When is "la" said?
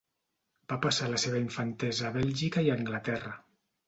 1.11-1.19